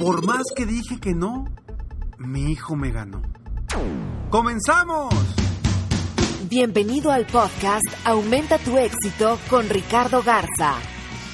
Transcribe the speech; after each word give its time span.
Por 0.00 0.24
más 0.24 0.44
que 0.56 0.64
dije 0.64 0.98
que 0.98 1.12
no, 1.12 1.44
mi 2.16 2.50
hijo 2.52 2.74
me 2.74 2.90
ganó. 2.90 3.20
¡Comenzamos! 4.30 5.12
Bienvenido 6.48 7.12
al 7.12 7.26
podcast 7.26 7.84
Aumenta 8.06 8.56
tu 8.56 8.78
éxito 8.78 9.38
con 9.50 9.68
Ricardo 9.68 10.22
Garza, 10.22 10.76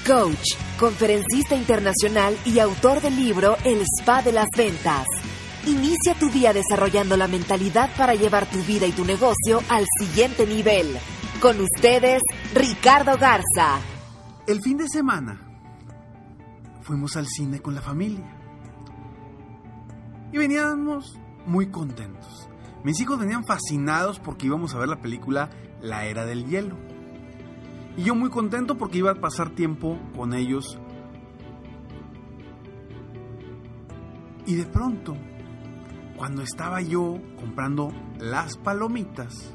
coach, 0.05 0.57
conferencista 0.77 1.55
internacional 1.55 2.37
y 2.43 2.59
autor 2.59 2.99
del 2.99 3.15
libro 3.15 3.55
El 3.63 3.85
Spa 4.01 4.21
de 4.21 4.33
las 4.33 4.49
Ventas. 4.57 5.07
Inicia 5.65 6.15
tu 6.19 6.29
día 6.29 6.51
desarrollando 6.51 7.15
la 7.15 7.29
mentalidad 7.29 7.89
para 7.95 8.15
llevar 8.15 8.49
tu 8.49 8.61
vida 8.63 8.85
y 8.85 8.91
tu 8.91 9.05
negocio 9.05 9.61
al 9.69 9.85
siguiente 9.97 10.45
nivel. 10.45 10.87
Con 11.41 11.57
ustedes, 11.61 12.21
Ricardo 12.53 13.17
Garza. 13.17 13.79
El 14.45 14.61
fin 14.61 14.75
de 14.75 14.89
semana 14.89 15.39
fuimos 16.81 17.15
al 17.15 17.27
cine 17.27 17.61
con 17.61 17.73
la 17.73 17.81
familia. 17.81 18.36
Y 20.31 20.37
veníamos 20.37 21.17
muy 21.45 21.67
contentos. 21.67 22.49
Mis 22.83 22.99
hijos 22.99 23.19
venían 23.19 23.45
fascinados 23.45 24.19
porque 24.19 24.47
íbamos 24.47 24.73
a 24.73 24.79
ver 24.79 24.89
la 24.89 25.01
película 25.01 25.49
La 25.81 26.05
Era 26.05 26.25
del 26.25 26.45
Hielo. 26.45 26.75
Y 27.97 28.03
yo 28.03 28.15
muy 28.15 28.29
contento 28.29 28.77
porque 28.77 28.99
iba 28.99 29.11
a 29.11 29.15
pasar 29.15 29.49
tiempo 29.49 29.97
con 30.15 30.33
ellos. 30.33 30.79
Y 34.45 34.55
de 34.55 34.65
pronto, 34.65 35.15
cuando 36.15 36.41
estaba 36.41 36.81
yo 36.81 37.19
comprando 37.39 37.91
las 38.19 38.55
palomitas, 38.57 39.53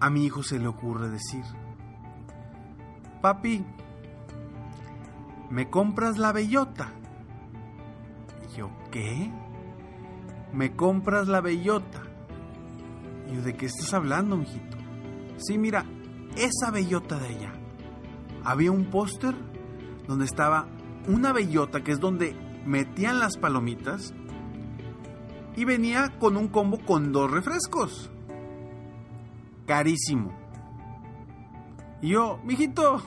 a 0.00 0.10
mi 0.10 0.24
hijo 0.26 0.42
se 0.42 0.58
le 0.58 0.66
ocurre 0.66 1.08
decir, 1.08 1.44
papi, 3.22 3.64
¿me 5.48 5.70
compras 5.70 6.18
la 6.18 6.32
bellota? 6.32 6.92
¿Qué? 8.90 9.30
¿Me 10.52 10.74
compras 10.76 11.28
la 11.28 11.40
bellota? 11.40 12.02
Y 13.28 13.36
yo, 13.36 13.42
¿de 13.42 13.56
qué 13.56 13.66
estás 13.66 13.92
hablando, 13.94 14.36
mijito? 14.36 14.76
Sí, 15.38 15.58
mira, 15.58 15.84
esa 16.36 16.70
bellota 16.70 17.18
de 17.18 17.28
allá. 17.28 17.52
Había 18.44 18.70
un 18.70 18.86
póster 18.86 19.34
donde 20.06 20.24
estaba 20.24 20.68
una 21.08 21.32
bellota, 21.32 21.82
que 21.82 21.92
es 21.92 22.00
donde 22.00 22.34
metían 22.64 23.18
las 23.18 23.36
palomitas, 23.36 24.14
y 25.56 25.64
venía 25.64 26.18
con 26.18 26.36
un 26.36 26.48
combo 26.48 26.78
con 26.78 27.12
dos 27.12 27.30
refrescos. 27.30 28.10
Carísimo. 29.66 30.32
Y 32.02 32.10
yo, 32.10 32.38
mijito, 32.44 33.02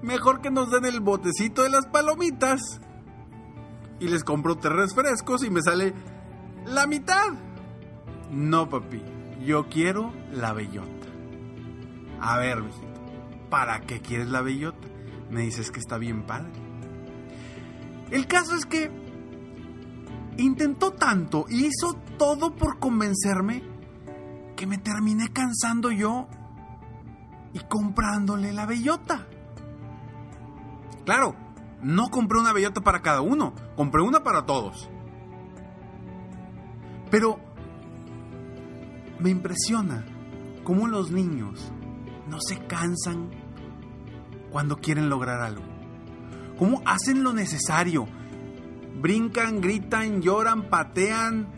mejor 0.00 0.40
que 0.40 0.50
nos 0.50 0.70
den 0.70 0.86
el 0.86 1.00
botecito 1.00 1.62
de 1.62 1.70
las 1.70 1.86
palomitas. 1.86 2.80
Y 4.02 4.08
les 4.08 4.24
compro 4.24 4.56
tres 4.56 4.72
refrescos 4.72 5.44
y 5.44 5.50
me 5.50 5.62
sale 5.62 5.94
la 6.66 6.88
mitad. 6.88 7.34
No, 8.32 8.68
papi, 8.68 9.00
yo 9.46 9.68
quiero 9.68 10.12
la 10.32 10.52
bellota. 10.52 11.06
A 12.20 12.36
ver, 12.38 12.62
mijito, 12.62 13.00
¿para 13.48 13.82
qué 13.82 14.00
quieres 14.00 14.28
la 14.28 14.42
bellota? 14.42 14.88
Me 15.30 15.42
dices 15.42 15.70
que 15.70 15.78
está 15.78 15.98
bien 15.98 16.26
padre. 16.26 16.50
El 18.10 18.26
caso 18.26 18.56
es 18.56 18.66
que 18.66 18.90
intentó 20.36 20.94
tanto 20.94 21.44
y 21.48 21.66
hizo 21.66 21.94
todo 22.18 22.56
por 22.56 22.80
convencerme 22.80 23.62
que 24.56 24.66
me 24.66 24.78
terminé 24.78 25.28
cansando 25.32 25.92
yo 25.92 26.26
y 27.52 27.60
comprándole 27.60 28.52
la 28.52 28.66
bellota. 28.66 29.28
Claro, 31.04 31.36
no 31.82 32.10
compré 32.10 32.38
una 32.38 32.52
bellota 32.52 32.80
para 32.80 33.02
cada 33.02 33.20
uno, 33.20 33.54
compré 33.76 34.02
una 34.02 34.22
para 34.22 34.46
todos. 34.46 34.88
Pero 37.10 37.38
me 39.18 39.30
impresiona 39.30 40.04
cómo 40.64 40.86
los 40.86 41.10
niños 41.10 41.72
no 42.28 42.38
se 42.40 42.58
cansan 42.66 43.30
cuando 44.50 44.78
quieren 44.78 45.08
lograr 45.08 45.40
algo. 45.40 45.64
Cómo 46.58 46.82
hacen 46.84 47.24
lo 47.24 47.32
necesario. 47.32 48.06
Brincan, 49.00 49.60
gritan, 49.60 50.22
lloran, 50.22 50.68
patean, 50.68 51.48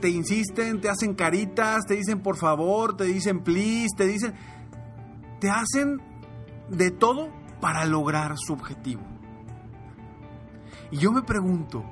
te 0.00 0.10
insisten, 0.10 0.80
te 0.80 0.88
hacen 0.88 1.14
caritas, 1.14 1.84
te 1.86 1.94
dicen 1.94 2.20
por 2.20 2.36
favor, 2.36 2.96
te 2.96 3.04
dicen 3.04 3.42
please, 3.42 3.88
te 3.96 4.06
dicen... 4.06 4.34
Te 5.40 5.50
hacen 5.50 6.02
de 6.68 6.90
todo 6.90 7.30
para 7.60 7.84
lograr 7.84 8.34
su 8.36 8.52
objetivo. 8.52 9.17
Y 10.90 10.98
yo 10.98 11.12
me 11.12 11.22
pregunto, 11.22 11.84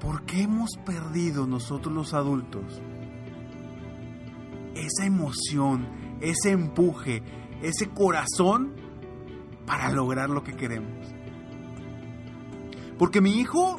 ¿por 0.00 0.22
qué 0.24 0.42
hemos 0.42 0.70
perdido 0.84 1.46
nosotros 1.46 1.94
los 1.94 2.14
adultos 2.14 2.80
esa 4.74 5.04
emoción, 5.04 5.86
ese 6.20 6.50
empuje, 6.50 7.22
ese 7.60 7.90
corazón 7.90 8.74
para 9.66 9.92
lograr 9.92 10.30
lo 10.30 10.42
que 10.42 10.54
queremos? 10.54 11.08
Porque 12.98 13.20
mi 13.20 13.38
hijo 13.38 13.78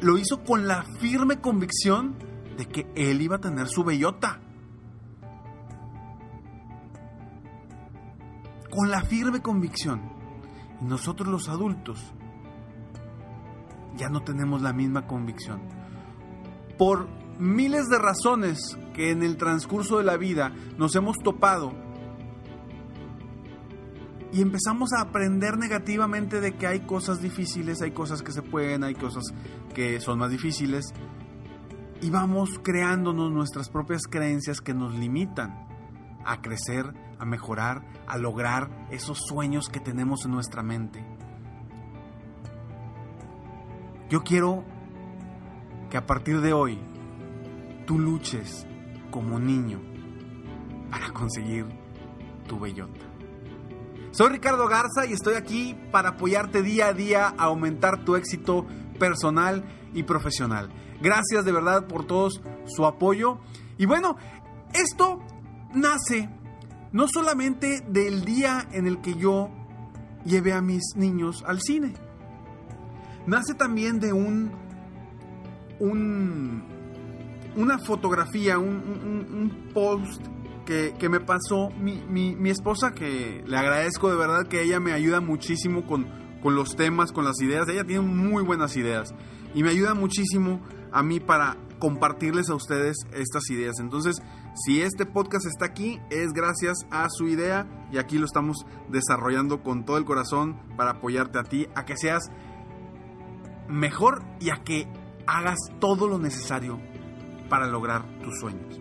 lo 0.00 0.16
hizo 0.16 0.42
con 0.44 0.66
la 0.66 0.84
firme 0.98 1.40
convicción 1.40 2.16
de 2.56 2.66
que 2.66 2.86
él 2.94 3.20
iba 3.20 3.36
a 3.36 3.40
tener 3.40 3.68
su 3.68 3.84
bellota. 3.84 4.40
Con 8.70 8.90
la 8.90 9.02
firme 9.02 9.40
convicción. 9.40 10.00
Y 10.80 10.84
nosotros 10.84 11.28
los 11.28 11.48
adultos 11.48 12.14
ya 14.00 14.08
no 14.08 14.22
tenemos 14.22 14.62
la 14.62 14.72
misma 14.72 15.06
convicción. 15.06 15.60
Por 16.78 17.06
miles 17.38 17.88
de 17.88 17.98
razones 17.98 18.78
que 18.94 19.10
en 19.10 19.22
el 19.22 19.36
transcurso 19.36 19.98
de 19.98 20.04
la 20.04 20.16
vida 20.16 20.52
nos 20.78 20.96
hemos 20.96 21.18
topado 21.18 21.72
y 24.32 24.40
empezamos 24.40 24.92
a 24.94 25.02
aprender 25.02 25.58
negativamente 25.58 26.40
de 26.40 26.52
que 26.56 26.66
hay 26.66 26.80
cosas 26.80 27.20
difíciles, 27.20 27.82
hay 27.82 27.90
cosas 27.90 28.22
que 28.22 28.32
se 28.32 28.42
pueden, 28.42 28.84
hay 28.84 28.94
cosas 28.94 29.24
que 29.74 30.00
son 30.00 30.18
más 30.18 30.30
difíciles 30.30 30.94
y 32.00 32.08
vamos 32.08 32.58
creándonos 32.62 33.30
nuestras 33.30 33.68
propias 33.68 34.02
creencias 34.08 34.62
que 34.62 34.72
nos 34.72 34.94
limitan 34.94 35.68
a 36.24 36.40
crecer, 36.40 36.94
a 37.18 37.26
mejorar, 37.26 37.84
a 38.06 38.16
lograr 38.16 38.86
esos 38.90 39.18
sueños 39.26 39.68
que 39.68 39.80
tenemos 39.80 40.24
en 40.24 40.30
nuestra 40.30 40.62
mente. 40.62 41.04
Yo 44.10 44.24
quiero 44.24 44.64
que 45.88 45.96
a 45.96 46.04
partir 46.04 46.40
de 46.40 46.52
hoy 46.52 46.80
tú 47.86 47.96
luches 47.96 48.66
como 49.12 49.38
niño 49.38 49.80
para 50.90 51.12
conseguir 51.12 51.66
tu 52.48 52.58
bellota. 52.58 53.06
Soy 54.10 54.30
Ricardo 54.30 54.66
Garza 54.66 55.06
y 55.06 55.12
estoy 55.12 55.34
aquí 55.34 55.78
para 55.92 56.10
apoyarte 56.10 56.62
día 56.62 56.88
a 56.88 56.92
día 56.92 57.28
a 57.28 57.44
aumentar 57.44 58.04
tu 58.04 58.16
éxito 58.16 58.66
personal 58.98 59.64
y 59.94 60.02
profesional. 60.02 60.70
Gracias 61.00 61.44
de 61.44 61.52
verdad 61.52 61.86
por 61.86 62.04
todos 62.04 62.42
su 62.66 62.86
apoyo. 62.86 63.38
Y 63.78 63.86
bueno, 63.86 64.16
esto 64.74 65.20
nace 65.72 66.28
no 66.90 67.06
solamente 67.06 67.80
del 67.86 68.24
día 68.24 68.66
en 68.72 68.88
el 68.88 69.00
que 69.00 69.14
yo 69.14 69.50
llevé 70.24 70.52
a 70.52 70.60
mis 70.60 70.96
niños 70.96 71.44
al 71.46 71.60
cine. 71.60 72.09
Nace 73.26 73.54
también 73.54 74.00
de 74.00 74.12
un, 74.12 74.50
un 75.78 76.62
una 77.56 77.78
fotografía, 77.78 78.58
un, 78.58 79.70
post 79.74 80.22
que, 80.66 81.08
me 81.08 81.20
pasó 81.20 81.70
mi, 81.70 82.00
mi, 82.06 82.50
esposa, 82.50 82.92
que 82.92 83.42
le 83.46 83.56
agradezco 83.56 84.08
de 84.08 84.16
verdad 84.16 84.46
que 84.46 84.62
ella 84.62 84.78
me 84.78 84.92
ayuda 84.92 85.20
muchísimo 85.20 85.84
con, 85.84 86.06
con 86.42 86.54
los 86.54 86.76
temas, 86.76 87.12
con 87.12 87.24
las 87.24 87.40
ideas. 87.40 87.68
Ella 87.68 87.84
tiene 87.84 88.02
muy 88.02 88.44
buenas 88.44 88.76
ideas 88.76 89.14
y 89.54 89.62
me 89.62 89.70
ayuda 89.70 89.94
muchísimo 89.94 90.60
a 90.92 91.02
mí 91.02 91.18
para 91.18 91.56
compartirles 91.80 92.50
a 92.50 92.54
ustedes 92.54 92.96
estas 93.12 93.50
ideas. 93.50 93.80
Entonces, 93.80 94.22
si 94.54 94.80
este 94.80 95.06
podcast 95.06 95.46
está 95.46 95.64
aquí, 95.64 95.98
es 96.10 96.32
gracias 96.32 96.76
a 96.90 97.08
su 97.08 97.26
idea 97.26 97.66
y 97.90 97.98
aquí 97.98 98.18
lo 98.18 98.26
estamos 98.26 98.64
desarrollando 98.88 99.62
con 99.62 99.84
todo 99.84 99.96
el 99.96 100.04
corazón 100.04 100.60
para 100.76 100.92
apoyarte 100.92 101.38
a 101.38 101.44
ti, 101.44 101.66
a 101.74 101.84
que 101.84 101.96
seas 101.96 102.30
mejor 103.70 104.22
y 104.40 104.50
a 104.50 104.62
que 104.64 104.86
hagas 105.26 105.58
todo 105.78 106.08
lo 106.08 106.18
necesario 106.18 106.80
para 107.48 107.66
lograr 107.66 108.04
tus 108.22 108.38
sueños. 108.40 108.80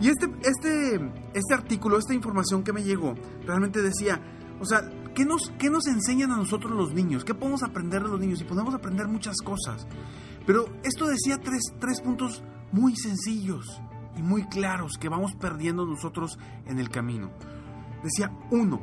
Y 0.00 0.08
este, 0.08 0.26
este, 0.42 0.94
este 1.32 1.54
artículo, 1.54 1.98
esta 1.98 2.14
información 2.14 2.62
que 2.62 2.72
me 2.72 2.82
llegó, 2.82 3.14
realmente 3.46 3.80
decía, 3.80 4.20
o 4.60 4.64
sea, 4.64 4.82
¿qué 5.14 5.24
nos, 5.24 5.50
¿qué 5.58 5.70
nos 5.70 5.86
enseñan 5.86 6.30
a 6.32 6.36
nosotros 6.36 6.72
los 6.72 6.92
niños? 6.92 7.24
¿Qué 7.24 7.34
podemos 7.34 7.62
aprender 7.62 8.02
de 8.02 8.10
los 8.10 8.20
niños? 8.20 8.40
Y 8.40 8.44
podemos 8.44 8.74
aprender 8.74 9.08
muchas 9.08 9.36
cosas. 9.38 9.86
Pero 10.46 10.66
esto 10.82 11.06
decía 11.06 11.38
tres, 11.38 11.62
tres 11.80 12.00
puntos 12.00 12.42
muy 12.72 12.94
sencillos 12.94 13.80
y 14.16 14.22
muy 14.22 14.46
claros 14.48 14.92
que 15.00 15.08
vamos 15.08 15.34
perdiendo 15.34 15.86
nosotros 15.86 16.38
en 16.66 16.78
el 16.78 16.90
camino. 16.90 17.30
Decía, 18.02 18.30
uno, 18.50 18.80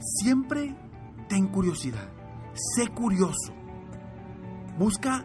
siempre 0.00 0.74
ten 1.28 1.46
curiosidad, 1.48 2.08
sé 2.74 2.88
curioso, 2.88 3.54
busca 4.78 5.24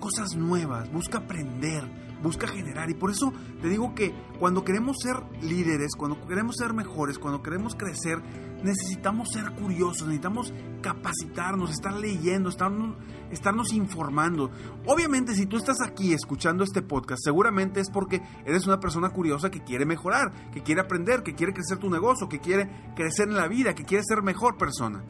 cosas 0.00 0.36
nuevas, 0.36 0.92
busca 0.92 1.18
aprender, 1.18 1.82
busca 2.22 2.46
generar. 2.46 2.90
Y 2.90 2.94
por 2.94 3.10
eso 3.10 3.32
te 3.62 3.68
digo 3.68 3.94
que 3.94 4.14
cuando 4.38 4.64
queremos 4.64 4.98
ser 5.02 5.16
líderes, 5.40 5.94
cuando 5.96 6.20
queremos 6.26 6.56
ser 6.56 6.74
mejores, 6.74 7.18
cuando 7.18 7.42
queremos 7.42 7.74
crecer, 7.74 8.20
necesitamos 8.62 9.30
ser 9.30 9.52
curiosos, 9.52 10.06
necesitamos 10.06 10.52
capacitarnos, 10.82 11.70
estar 11.70 11.94
leyendo, 11.94 12.48
estarnos, 12.50 13.72
informando. 13.72 14.50
Obviamente 14.86 15.34
si 15.34 15.46
tú 15.46 15.56
estás 15.56 15.80
aquí 15.82 16.12
escuchando 16.12 16.64
este 16.64 16.82
podcast, 16.82 17.22
seguramente 17.24 17.80
es 17.80 17.90
porque 17.90 18.20
eres 18.44 18.66
una 18.66 18.80
persona 18.80 19.10
curiosa 19.10 19.50
que 19.50 19.62
quiere 19.62 19.86
mejorar, 19.86 20.50
que 20.50 20.62
quiere 20.62 20.82
aprender, 20.82 21.22
que 21.22 21.34
quiere 21.34 21.52
crecer 21.52 21.78
tu 21.78 21.88
negocio, 21.88 22.28
que 22.28 22.40
quiere 22.40 22.92
crecer 22.96 23.28
en 23.28 23.36
la 23.36 23.48
vida, 23.48 23.74
que 23.74 23.84
quiere 23.84 24.02
ser 24.04 24.22
mejor 24.22 24.56
persona. 24.56 25.04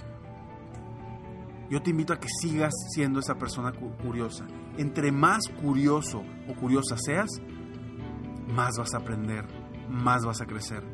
Yo 1.74 1.82
te 1.82 1.90
invito 1.90 2.12
a 2.12 2.20
que 2.20 2.28
sigas 2.28 2.72
siendo 2.94 3.18
esa 3.18 3.34
persona 3.34 3.72
curiosa 3.72 4.46
entre 4.78 5.10
más 5.10 5.48
curioso 5.60 6.22
o 6.48 6.54
curiosa 6.54 6.94
seas, 6.96 7.28
más 8.46 8.76
vas 8.78 8.94
a 8.94 8.98
aprender, 8.98 9.44
más 9.90 10.24
vas 10.24 10.40
a 10.40 10.46
crecer. 10.46 10.84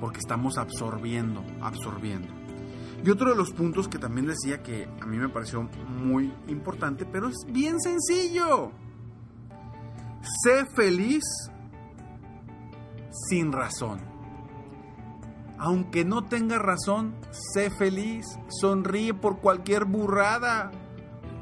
Porque 0.00 0.18
estamos 0.18 0.58
absorbiendo, 0.58 1.42
absorbiendo. 1.62 2.28
Y 3.02 3.08
otro 3.08 3.30
de 3.30 3.36
los 3.36 3.50
puntos 3.52 3.88
que 3.88 3.98
también 3.98 4.26
decía 4.26 4.62
que 4.62 4.86
a 5.00 5.06
mí 5.06 5.16
me 5.16 5.30
pareció 5.30 5.62
muy 5.62 6.30
importante, 6.48 7.06
pero 7.06 7.28
es 7.28 7.46
bien 7.50 7.80
sencillo. 7.80 8.70
Sé 10.44 10.66
feliz 10.76 11.24
sin 13.30 13.50
razón. 13.50 14.17
Aunque 15.58 16.04
no 16.04 16.24
tengas 16.24 16.62
razón, 16.62 17.16
sé 17.30 17.70
feliz, 17.70 18.26
sonríe 18.48 19.12
por 19.12 19.40
cualquier 19.40 19.84
burrada. 19.84 20.70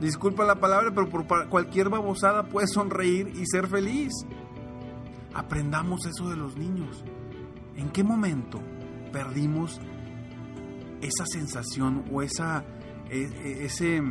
Disculpa 0.00 0.44
la 0.44 0.56
palabra, 0.56 0.90
pero 0.94 1.08
por 1.08 1.48
cualquier 1.48 1.90
babosada 1.90 2.44
puedes 2.44 2.72
sonreír 2.72 3.28
y 3.36 3.46
ser 3.46 3.66
feliz. 3.68 4.12
Aprendamos 5.34 6.06
eso 6.06 6.30
de 6.30 6.36
los 6.36 6.56
niños. 6.56 7.04
¿En 7.76 7.90
qué 7.90 8.02
momento 8.02 8.58
perdimos 9.12 9.80
esa 11.02 11.26
sensación 11.26 12.06
o 12.10 12.22
esa, 12.22 12.64
e, 13.10 13.18
e, 13.18 13.64
ese, 13.66 14.02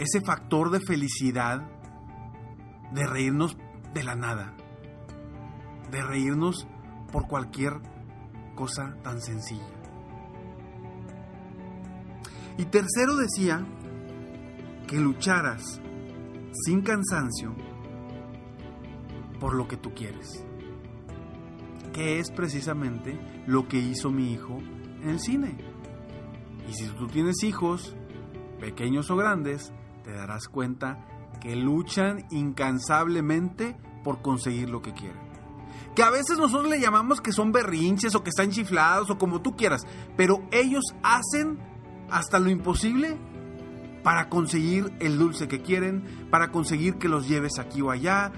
ese 0.00 0.20
factor 0.26 0.70
de 0.70 0.80
felicidad 0.80 1.62
de 2.92 3.06
reírnos 3.06 3.56
de 3.92 4.02
la 4.02 4.16
nada? 4.16 4.52
De 5.92 6.02
reírnos 6.02 6.66
por 7.14 7.28
cualquier 7.28 7.74
cosa 8.56 8.96
tan 9.04 9.22
sencilla. 9.22 9.62
Y 12.58 12.64
tercero 12.64 13.14
decía 13.14 13.64
que 14.88 14.98
lucharas 14.98 15.80
sin 16.64 16.82
cansancio 16.82 17.54
por 19.38 19.54
lo 19.54 19.68
que 19.68 19.76
tú 19.76 19.94
quieres. 19.94 20.44
Que 21.92 22.18
es 22.18 22.32
precisamente 22.32 23.16
lo 23.46 23.68
que 23.68 23.78
hizo 23.78 24.10
mi 24.10 24.32
hijo 24.32 24.58
en 25.00 25.10
el 25.10 25.20
cine. 25.20 25.56
Y 26.68 26.72
si 26.72 26.88
tú 26.88 27.06
tienes 27.06 27.44
hijos, 27.44 27.94
pequeños 28.58 29.08
o 29.12 29.16
grandes, 29.16 29.72
te 30.02 30.10
darás 30.10 30.48
cuenta 30.48 31.06
que 31.40 31.54
luchan 31.54 32.26
incansablemente 32.32 33.76
por 34.02 34.20
conseguir 34.20 34.68
lo 34.68 34.82
que 34.82 34.94
quieren. 34.94 35.23
Que 35.94 36.02
a 36.02 36.10
veces 36.10 36.38
nosotros 36.38 36.68
le 36.68 36.80
llamamos 36.80 37.20
que 37.20 37.32
son 37.32 37.52
berrinches 37.52 38.14
o 38.14 38.22
que 38.22 38.30
están 38.30 38.50
chiflados 38.50 39.10
o 39.10 39.18
como 39.18 39.42
tú 39.42 39.56
quieras, 39.56 39.86
pero 40.16 40.42
ellos 40.50 40.84
hacen 41.02 41.58
hasta 42.10 42.38
lo 42.38 42.50
imposible 42.50 43.16
para 44.02 44.28
conseguir 44.28 44.92
el 45.00 45.18
dulce 45.18 45.48
que 45.48 45.62
quieren, 45.62 46.28
para 46.30 46.52
conseguir 46.52 46.96
que 46.96 47.08
los 47.08 47.26
lleves 47.26 47.58
aquí 47.58 47.80
o 47.80 47.90
allá. 47.90 48.32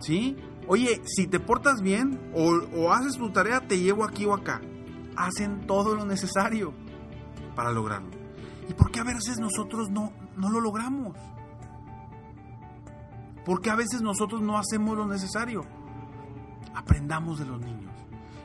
¿Sí? 0.00 0.36
Oye, 0.66 1.00
si 1.04 1.26
te 1.26 1.40
portas 1.40 1.80
bien 1.80 2.20
o, 2.34 2.92
haces 2.92 3.16
tu 3.16 3.30
tarea, 3.30 3.60
te 3.60 3.78
llevo 3.78 4.04
aquí 4.04 4.26
o 4.26 4.34
acá. 4.34 4.60
Hacen 5.16 5.66
todo 5.66 5.94
lo 5.94 6.04
necesario 6.04 6.72
para 7.54 7.72
lograrlo. 7.72 8.10
¿Y 8.68 8.74
por 8.74 8.90
qué 8.90 9.00
a 9.00 9.04
veces 9.04 9.38
nosotros 9.38 9.90
no, 9.90 10.12
no 10.36 10.50
lo 10.50 10.60
logramos? 10.60 11.16
¿Por 13.44 13.60
qué 13.60 13.70
a 13.70 13.76
veces 13.76 14.02
nosotros 14.02 14.40
no 14.40 14.58
hacemos 14.58 14.96
lo 14.96 15.06
necesario? 15.06 15.64
Aprendamos 16.74 17.38
de 17.38 17.46
los 17.46 17.60
niños. 17.60 17.92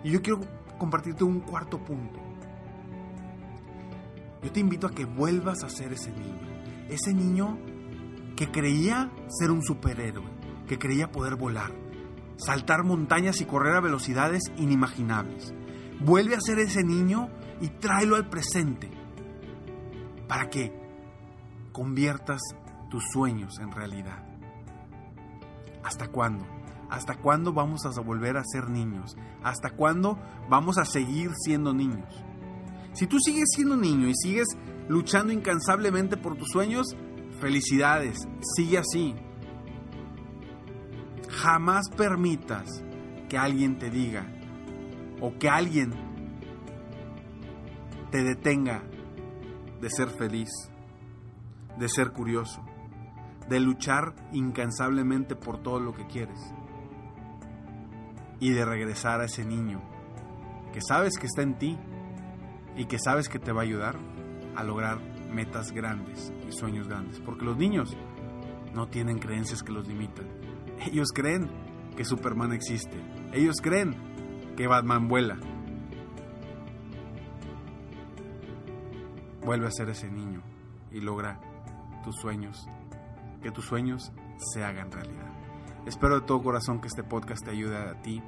Y 0.04 0.12
yo 0.12 0.22
quiero 0.22 0.42
compartirte 0.78 1.24
un 1.24 1.40
cuarto 1.42 1.80
punto. 1.80 2.19
Yo 4.44 4.52
te 4.52 4.60
invito 4.60 4.88
a 4.88 4.92
que 4.92 5.06
vuelvas 5.06 5.64
a 5.64 5.69
ser 5.69 5.94
ese 5.94 6.12
niño. 6.12 6.48
Ese 6.90 7.14
niño 7.14 7.57
que 8.36 8.52
creía 8.52 9.12
ser 9.28 9.52
un 9.52 9.64
superhéroe, 9.64 10.28
que 10.68 10.78
creía 10.78 11.12
poder 11.12 11.36
volar, 11.36 11.71
saltar 12.38 12.83
montañas 12.83 13.42
y 13.42 13.45
correr 13.45 13.76
a 13.76 13.81
velocidades 13.81 14.44
inimaginables. 14.57 15.54
Vuelve 16.00 16.36
a 16.36 16.42
ser 16.42 16.59
ese 16.59 16.83
niño 16.83 17.30
y 17.59 17.69
tráelo 17.69 18.16
al 18.16 18.30
presente 18.30 18.92
para 20.28 20.50
que 20.50 20.71
conviertas 21.71 22.42
tus 22.90 23.04
sueños 23.12 23.59
en 23.59 23.71
realidad. 23.71 24.24
¿Hasta 25.83 26.07
cuándo? 26.07 26.56
¿Hasta 26.89 27.15
cuándo 27.15 27.51
vamos 27.51 27.81
a 27.85 28.01
volver 28.01 28.37
a 28.37 28.44
ser 28.45 28.69
niños? 28.69 29.17
¿Hasta 29.44 29.71
cuándo 29.71 30.17
vamos 30.49 30.77
a 30.77 30.85
seguir 30.85 31.31
siendo 31.35 31.73
niños? 31.73 32.23
Si 32.94 33.07
tú 33.07 33.19
sigues 33.19 33.49
siendo 33.53 33.75
niño 33.75 34.07
y 34.07 34.15
sigues 34.15 34.47
luchando 34.87 35.33
incansablemente 35.33 36.15
por 36.15 36.37
tus 36.37 36.49
sueños, 36.49 36.95
felicidades, 37.39 38.17
sigue 38.56 38.77
así. 38.77 39.15
Jamás 41.29 41.89
permitas 41.95 42.83
que 43.27 43.37
alguien 43.37 43.77
te 43.77 43.89
diga 43.89 44.25
o 45.19 45.37
que 45.37 45.49
alguien 45.49 45.91
te 48.11 48.23
detenga 48.23 48.81
de 49.81 49.89
ser 49.89 50.09
feliz, 50.09 50.49
de 51.77 51.89
ser 51.89 52.11
curioso, 52.13 52.63
de 53.49 53.59
luchar 53.59 54.15
incansablemente 54.31 55.35
por 55.35 55.61
todo 55.61 55.81
lo 55.81 55.94
que 55.94 56.07
quieres 56.07 56.39
y 58.39 58.51
de 58.51 58.65
regresar 58.65 59.21
a 59.21 59.25
ese 59.25 59.45
niño 59.45 59.81
que 60.73 60.79
sabes 60.81 61.17
que 61.17 61.27
está 61.27 61.41
en 61.41 61.57
ti 61.57 61.77
y 62.75 62.85
que 62.85 62.99
sabes 62.99 63.29
que 63.29 63.39
te 63.39 63.51
va 63.51 63.61
a 63.61 63.63
ayudar 63.63 63.97
a 64.56 64.63
lograr 64.63 64.99
metas 65.31 65.71
grandes 65.71 66.31
y 66.47 66.51
sueños 66.51 66.87
grandes. 66.87 67.19
Porque 67.19 67.45
los 67.45 67.57
niños 67.57 67.95
no 68.73 68.87
tienen 68.87 69.19
creencias 69.19 69.63
que 69.63 69.71
los 69.71 69.87
limitan. 69.87 70.27
Ellos 70.85 71.09
creen 71.13 71.49
que 71.95 72.06
Superman 72.06 72.53
existe. 72.53 72.97
Ellos 73.33 73.57
creen 73.61 73.95
que 74.56 74.67
Batman 74.67 75.07
vuela. 75.07 75.37
Vuelve 79.44 79.67
a 79.67 79.71
ser 79.71 79.89
ese 79.89 80.09
niño 80.11 80.41
y 80.91 80.99
logra 80.99 81.39
tus 82.03 82.15
sueños, 82.17 82.67
que 83.41 83.51
tus 83.51 83.65
sueños 83.65 84.11
se 84.37 84.63
hagan 84.63 84.91
realidad. 84.91 85.36
Espero 85.87 86.19
de 86.19 86.25
todo 86.25 86.44
corazón 86.44 86.81
que 86.81 86.87
este 86.87 87.03
podcast 87.03 87.44
te 87.44 87.51
ayude 87.51 87.77
a 87.77 88.01
ti 88.01 88.21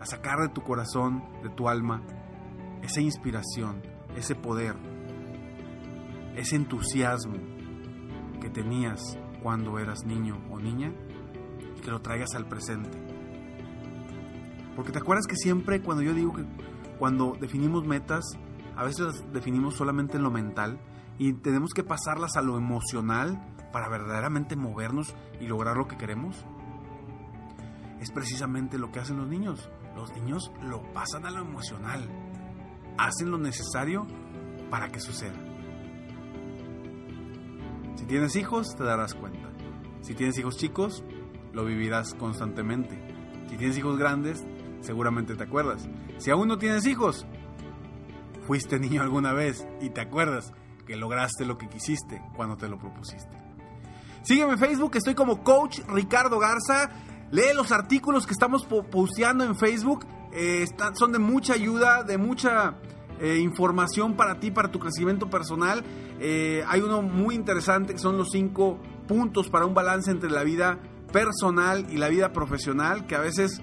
a 0.00 0.06
sacar 0.06 0.40
de 0.40 0.48
tu 0.48 0.62
corazón, 0.62 1.22
de 1.42 1.50
tu 1.50 1.68
alma, 1.68 2.02
esa 2.82 3.00
inspiración, 3.00 3.80
ese 4.16 4.34
poder 4.34 4.74
ese 6.36 6.56
entusiasmo 6.56 7.36
que 8.40 8.50
tenías 8.50 9.18
cuando 9.42 9.78
eras 9.78 10.04
niño 10.04 10.38
o 10.50 10.58
niña 10.58 10.92
y 11.76 11.80
que 11.80 11.90
lo 11.90 12.00
traigas 12.00 12.34
al 12.34 12.46
presente. 12.46 12.98
Porque 14.74 14.92
te 14.92 14.98
acuerdas 14.98 15.26
que 15.26 15.36
siempre 15.36 15.80
cuando 15.80 16.02
yo 16.02 16.12
digo 16.14 16.32
que 16.32 16.44
cuando 16.98 17.36
definimos 17.40 17.86
metas, 17.86 18.24
a 18.76 18.84
veces 18.84 19.06
las 19.06 19.32
definimos 19.32 19.76
solamente 19.76 20.16
en 20.16 20.24
lo 20.24 20.30
mental 20.30 20.80
y 21.18 21.32
tenemos 21.34 21.72
que 21.72 21.84
pasarlas 21.84 22.36
a 22.36 22.42
lo 22.42 22.56
emocional 22.56 23.40
para 23.72 23.88
verdaderamente 23.88 24.56
movernos 24.56 25.14
y 25.40 25.46
lograr 25.46 25.76
lo 25.76 25.86
que 25.86 25.96
queremos. 25.96 26.44
Es 28.04 28.10
precisamente 28.10 28.76
lo 28.76 28.92
que 28.92 29.00
hacen 29.00 29.16
los 29.16 29.26
niños. 29.26 29.70
Los 29.96 30.14
niños 30.14 30.52
lo 30.60 30.82
pasan 30.92 31.24
a 31.24 31.30
lo 31.30 31.40
emocional. 31.40 32.06
Hacen 32.98 33.30
lo 33.30 33.38
necesario 33.38 34.06
para 34.68 34.90
que 34.90 35.00
suceda. 35.00 35.38
Si 37.94 38.04
tienes 38.04 38.36
hijos, 38.36 38.76
te 38.76 38.84
darás 38.84 39.14
cuenta. 39.14 39.48
Si 40.02 40.12
tienes 40.12 40.36
hijos 40.36 40.58
chicos, 40.58 41.02
lo 41.54 41.64
vivirás 41.64 42.12
constantemente. 42.12 43.00
Si 43.48 43.56
tienes 43.56 43.78
hijos 43.78 43.96
grandes, 43.96 44.44
seguramente 44.82 45.34
te 45.34 45.44
acuerdas. 45.44 45.88
Si 46.18 46.30
aún 46.30 46.48
no 46.48 46.58
tienes 46.58 46.84
hijos, 46.84 47.24
fuiste 48.46 48.78
niño 48.78 49.00
alguna 49.00 49.32
vez 49.32 49.66
y 49.80 49.88
te 49.88 50.02
acuerdas 50.02 50.52
que 50.86 50.96
lograste 50.96 51.46
lo 51.46 51.56
que 51.56 51.70
quisiste 51.70 52.20
cuando 52.36 52.58
te 52.58 52.68
lo 52.68 52.78
propusiste. 52.78 53.34
Sígueme 54.24 54.52
en 54.52 54.58
Facebook, 54.58 54.94
estoy 54.96 55.14
como 55.14 55.42
Coach 55.42 55.80
Ricardo 55.88 56.38
Garza. 56.38 56.90
Lee 57.30 57.54
los 57.54 57.72
artículos 57.72 58.26
que 58.26 58.32
estamos 58.32 58.64
posteando 58.64 59.44
en 59.44 59.56
Facebook. 59.56 60.06
Eh, 60.32 60.66
son 60.94 61.12
de 61.12 61.18
mucha 61.18 61.54
ayuda, 61.54 62.02
de 62.02 62.18
mucha 62.18 62.76
eh, 63.20 63.38
información 63.38 64.14
para 64.14 64.40
ti, 64.40 64.50
para 64.50 64.70
tu 64.70 64.78
crecimiento 64.78 65.30
personal. 65.30 65.84
Eh, 66.20 66.64
hay 66.66 66.80
uno 66.80 67.02
muy 67.02 67.34
interesante 67.34 67.92
que 67.92 67.98
son 67.98 68.18
los 68.18 68.30
cinco 68.30 68.78
puntos 69.06 69.48
para 69.48 69.66
un 69.66 69.74
balance 69.74 70.10
entre 70.10 70.30
la 70.30 70.42
vida 70.42 70.78
personal 71.12 71.86
y 71.90 71.96
la 71.96 72.08
vida 72.08 72.32
profesional, 72.32 73.06
que 73.06 73.14
a 73.14 73.20
veces 73.20 73.60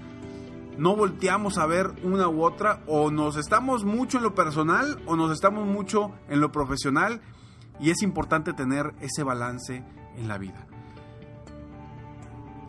no 0.78 0.96
volteamos 0.96 1.58
a 1.58 1.66
ver 1.66 1.92
una 2.02 2.28
u 2.28 2.42
otra, 2.42 2.80
o 2.86 3.10
nos 3.10 3.36
estamos 3.36 3.84
mucho 3.84 4.16
en 4.16 4.24
lo 4.24 4.34
personal 4.34 5.02
o 5.04 5.16
nos 5.16 5.30
estamos 5.30 5.66
mucho 5.66 6.12
en 6.28 6.40
lo 6.40 6.50
profesional, 6.50 7.20
y 7.78 7.90
es 7.90 8.02
importante 8.02 8.52
tener 8.54 8.94
ese 9.00 9.22
balance 9.22 9.84
en 10.16 10.28
la 10.28 10.38
vida. 10.38 10.66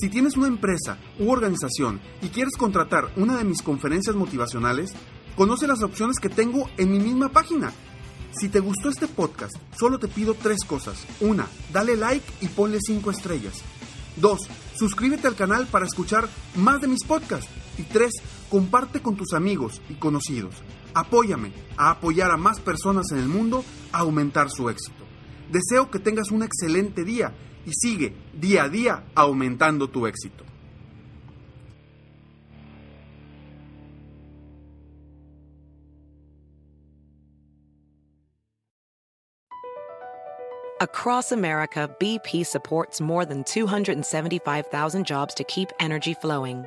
Si 0.00 0.08
tienes 0.08 0.34
una 0.38 0.46
empresa 0.46 0.96
u 1.18 1.30
organización 1.30 2.00
y 2.22 2.28
quieres 2.28 2.56
contratar 2.56 3.12
una 3.16 3.36
de 3.36 3.44
mis 3.44 3.60
conferencias 3.60 4.16
motivacionales, 4.16 4.94
conoce 5.36 5.66
las 5.66 5.82
opciones 5.82 6.16
que 6.20 6.30
tengo 6.30 6.70
en 6.78 6.90
mi 6.90 6.98
misma 6.98 7.28
página. 7.28 7.70
Si 8.30 8.48
te 8.48 8.60
gustó 8.60 8.88
este 8.88 9.08
podcast, 9.08 9.54
solo 9.76 9.98
te 9.98 10.08
pido 10.08 10.32
tres 10.32 10.64
cosas. 10.64 11.04
Una, 11.20 11.46
dale 11.70 11.94
like 11.94 12.24
y 12.40 12.48
ponle 12.48 12.78
cinco 12.80 13.10
estrellas. 13.10 13.60
Dos, 14.16 14.40
suscríbete 14.74 15.28
al 15.28 15.36
canal 15.36 15.66
para 15.66 15.84
escuchar 15.84 16.30
más 16.56 16.80
de 16.80 16.88
mis 16.88 17.04
podcasts. 17.04 17.50
Y 17.76 17.82
tres, 17.82 18.12
comparte 18.48 19.02
con 19.02 19.16
tus 19.16 19.34
amigos 19.34 19.82
y 19.90 19.96
conocidos. 19.96 20.54
Apóyame 20.98 21.52
a 21.76 21.90
apoyar 21.90 22.32
a 22.32 22.36
más 22.36 22.58
personas 22.58 23.12
en 23.12 23.18
el 23.18 23.28
mundo 23.28 23.64
a 23.92 23.98
aumentar 24.00 24.50
su 24.50 24.68
éxito. 24.68 25.04
Deseo 25.48 25.92
que 25.92 26.00
tengas 26.00 26.32
un 26.32 26.42
excelente 26.42 27.04
día 27.04 27.32
y 27.64 27.70
sigue 27.72 28.16
día 28.34 28.64
a 28.64 28.68
día 28.68 29.04
aumentando 29.14 29.88
tu 29.88 30.08
éxito. 30.08 30.44
Across 40.80 41.30
America, 41.30 41.88
BP 42.00 42.44
supports 42.44 43.00
more 43.00 43.24
than 43.24 43.44
275,000 43.44 45.04
jobs 45.04 45.34
to 45.34 45.44
keep 45.44 45.70
energy 45.78 46.14
flowing. 46.14 46.66